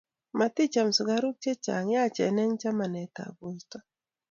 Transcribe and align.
maticham 0.39 0.89
sukaruk 0.97 1.35
che 1.43 1.51
chang', 1.65 1.91
yachen 1.95 2.35
eng' 2.43 2.59
chamanetab 2.61 3.33
borto 3.39 3.77